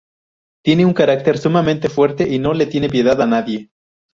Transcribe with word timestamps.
Tiene 0.65 0.83
un 0.83 0.95
carácter 0.95 1.37
sumamente 1.37 1.87
fuerte 1.87 2.27
y 2.27 2.39
no 2.39 2.55
le 2.55 2.65
tiene 2.65 2.89
piedad 2.89 3.21
a 3.21 3.27
nadie. 3.27 3.69